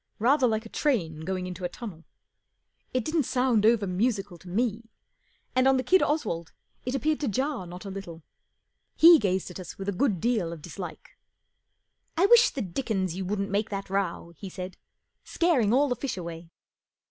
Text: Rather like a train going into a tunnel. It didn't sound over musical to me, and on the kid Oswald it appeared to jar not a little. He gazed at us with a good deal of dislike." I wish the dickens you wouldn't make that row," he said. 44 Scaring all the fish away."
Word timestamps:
Rather 0.17 0.47
like 0.47 0.65
a 0.65 0.69
train 0.69 1.19
going 1.19 1.45
into 1.45 1.63
a 1.63 1.69
tunnel. 1.69 2.05
It 2.91 3.05
didn't 3.05 3.21
sound 3.25 3.67
over 3.67 3.85
musical 3.85 4.39
to 4.39 4.49
me, 4.49 4.89
and 5.55 5.67
on 5.67 5.77
the 5.77 5.83
kid 5.83 6.01
Oswald 6.01 6.53
it 6.87 6.95
appeared 6.95 7.19
to 7.19 7.27
jar 7.27 7.67
not 7.67 7.85
a 7.85 7.91
little. 7.91 8.23
He 8.95 9.19
gazed 9.19 9.51
at 9.51 9.59
us 9.59 9.77
with 9.77 9.87
a 9.87 9.91
good 9.91 10.19
deal 10.19 10.51
of 10.51 10.63
dislike." 10.63 11.19
I 12.17 12.25
wish 12.25 12.49
the 12.49 12.63
dickens 12.63 13.15
you 13.15 13.25
wouldn't 13.25 13.51
make 13.51 13.69
that 13.69 13.91
row," 13.91 14.33
he 14.35 14.49
said. 14.49 14.75
44 15.21 15.29
Scaring 15.35 15.71
all 15.71 15.87
the 15.87 15.95
fish 15.95 16.17
away." 16.17 16.49